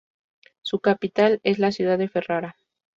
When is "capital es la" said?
0.79-1.71